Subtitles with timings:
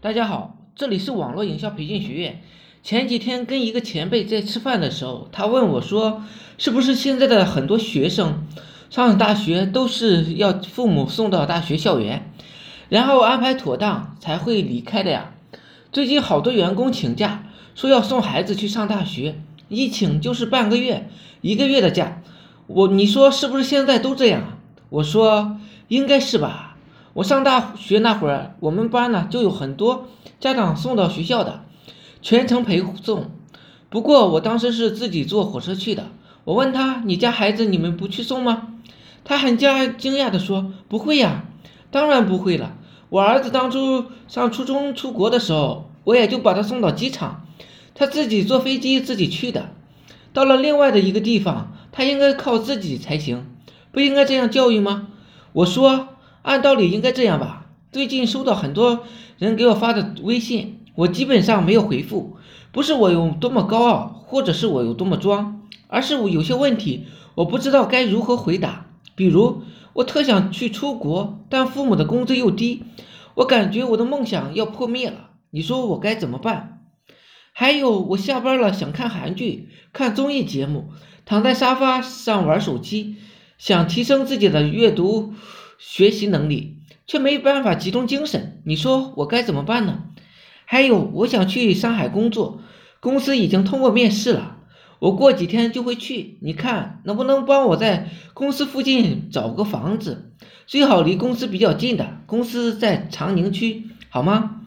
[0.00, 2.40] 大家好，这里是网络营销培训学院。
[2.84, 6.22] 前几天跟一个前辈在吃饭的时候，他问我说
[6.56, 8.46] ：“是不是现在的很多学生
[8.90, 12.30] 上大学都是要父母送到大学校园，
[12.88, 15.32] 然后安排妥当才会离开的呀？”
[15.90, 21.10] 最近好多员工请假，说要送孩子去上大学，一请就是半个月、
[21.40, 22.22] 一个月的假。
[22.68, 24.60] 我你说是不是现在都这样？
[24.90, 25.58] 我说
[25.88, 26.76] 应该是吧。
[27.18, 30.06] 我上大学那会儿，我们班呢就有很多
[30.38, 31.64] 家长送到学校的，
[32.22, 33.32] 全程陪送。
[33.88, 36.06] 不过我当时是自己坐火车去的。
[36.44, 38.74] 我问他：“你家孩子你们不去送吗？”
[39.24, 41.46] 他很惊讶地说：“不会呀，
[41.90, 42.76] 当然不会了。
[43.08, 47.44] 我儿子当初上初中出国的时候，我也就把他送到机场，
[47.96, 49.70] 他自己坐飞机自己去的。
[50.32, 53.44] 到了另外的一个地方，他应该靠自己才行，
[53.90, 55.08] 不应该这样教育吗？”
[55.52, 56.10] 我说。
[56.48, 57.66] 按道理应该这样吧。
[57.92, 59.04] 最近收到很多
[59.36, 62.38] 人给我发的微信，我基本上没有回复。
[62.72, 68.86] 不是我有多么高傲，或者是我有多么装，而是我有些问题我不知道该如何回答。
[69.14, 69.60] 比如，
[69.92, 72.82] 我特想去出国，但父母的工资又低，
[73.34, 75.28] 我感觉我的梦想要破灭了。
[75.50, 76.80] 你说我该怎么办？
[77.52, 80.88] 还有，我下班了想看韩剧、看综艺节目，
[81.26, 83.16] 躺在沙发上玩手机，
[83.58, 85.34] 想提升自己的阅读。
[85.78, 90.02] 学习能力却没办法集中精神，你说我该怎么办呢？
[90.64, 92.60] 还有，我想去上海工作，
[93.00, 94.58] 公司已经通过面试了，
[94.98, 96.36] 我过几天就会去。
[96.42, 100.32] 你看能不能帮我在公司附近找个房子，
[100.66, 104.62] 最好离公司比较近的，公司在长宁区，好吗？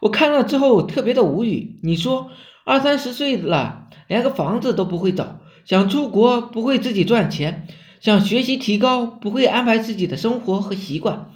[0.00, 1.78] 我看了之后特别的无语。
[1.82, 2.30] 你说
[2.64, 7.68] 二三十岁了，连个房子都不会找，想出国不会自己赚钱。
[8.06, 11.32] 想学习提高，不会安排自己的生活和习惯，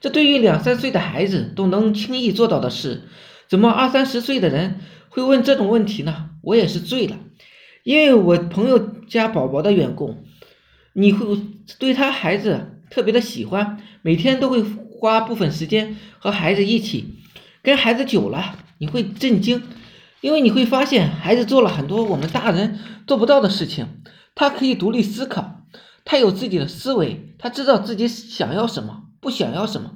[0.00, 3.02] 这对于两三岁的孩子都能轻易做到的事，
[3.46, 4.80] 怎么二三十岁的人
[5.10, 6.30] 会问这种问题呢？
[6.40, 7.18] 我也是醉了，
[7.82, 10.16] 因为我朋友家宝宝的缘故，
[10.94, 11.38] 你会
[11.78, 17.16] 对他孩子特别的喜欢，每天都会花部分时间和孩子一起，
[17.62, 19.62] 跟孩子久了你会震惊，
[20.22, 23.88] 因为你会发现孩子做了很多我们大人做不到的事情，
[24.34, 25.60] 他可以独立思考。
[26.04, 29.92] 他有自己的思维，他知道自己想要什么，不想要什么，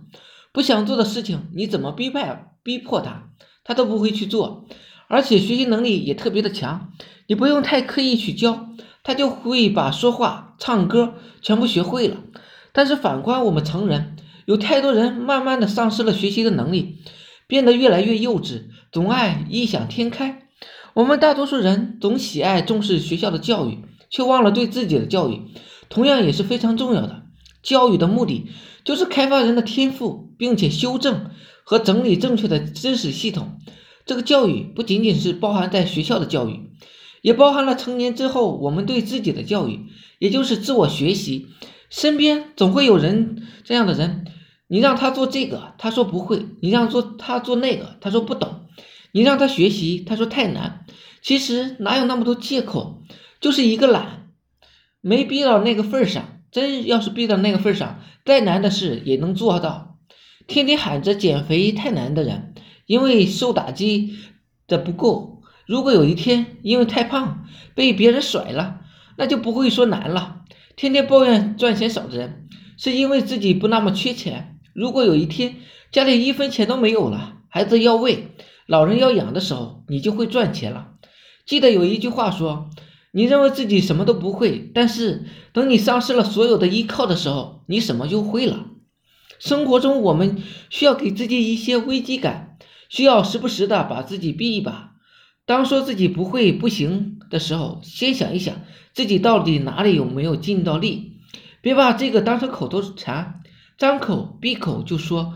[0.52, 2.20] 不想做的事情，你怎么逼迫
[2.62, 3.30] 逼迫他，
[3.62, 4.66] 他都不会去做，
[5.08, 6.92] 而且学习能力也特别的强，
[7.26, 8.70] 你不用太刻意去教，
[9.02, 12.16] 他就会把说话、唱歌全部学会了。
[12.72, 16.98] 但是反观我们成人，有太多人慢慢的丧失了学习的能力，
[17.46, 20.48] 变得越来越幼稚，总爱异想天开。
[20.94, 25.42] 我们大多数人总喜爱重视学校的教育，却忘了对自己的教育。
[25.88, 27.22] 同样也是非常重要的。
[27.62, 28.50] 教育的目的
[28.84, 31.30] 就是开发人的天赋，并且修正
[31.64, 33.58] 和整理正确的知识系统。
[34.06, 36.70] 这个教育不仅仅是包含在学校的教育，
[37.20, 39.86] 也包含了成年之后我们对自己的教育，
[40.18, 41.48] 也就是自我学习。
[41.90, 44.26] 身边总会有人这样的人，
[44.68, 48.66] 你让他做这个，他说不会；你让做他做那个，他说不懂；
[49.12, 50.86] 你让他学习，他说太难。
[51.20, 53.02] 其实哪有那么多借口，
[53.40, 54.17] 就是一个懒。
[55.08, 59.96] 没逼到那个份上，真要是逼到那个份上，再难的事也能做到。
[60.46, 62.54] 天天喊着减肥太难的人，
[62.84, 64.18] 因为受打击
[64.66, 65.40] 的不够。
[65.66, 68.80] 如果有一天因为太胖被别人甩了，
[69.16, 70.42] 那就不会说难了。
[70.76, 72.46] 天天抱怨赚钱少的人，
[72.76, 74.58] 是因为自己不那么缺钱。
[74.74, 75.54] 如果有一天
[75.90, 78.28] 家里一分钱都没有了，孩子要喂，
[78.66, 80.88] 老人要养的时候，你就会赚钱了。
[81.46, 82.68] 记得有一句话说。
[83.12, 88.66] 你认为自己什么都不会，但是等你丧失了所有的依靠的时候，你什么就会了。
[89.38, 92.58] 生活中，我们需要给自己一些危机感，
[92.88, 94.92] 需要时不时的把自己逼一把。
[95.46, 98.56] 当说自己不会、不行的时候，先想一想
[98.92, 101.12] 自己到底哪里有没有尽到力，
[101.62, 103.40] 别把这个当成口头禅，
[103.78, 105.34] 张口闭口就说，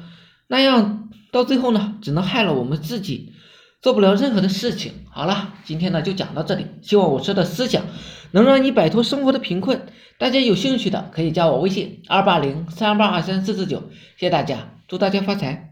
[0.48, 3.32] 那样到最后呢，只能害了我们自己。
[3.82, 4.92] 做不了任何的事情。
[5.10, 6.66] 好了，今天呢就讲到这里。
[6.80, 7.82] 希望我说的思想
[8.30, 9.82] 能让你摆脱生活的贫困。
[10.18, 13.90] 大家有兴趣的可以加我微信二八零三八二三四四九。
[14.16, 15.71] 谢谢大家，祝大家发财。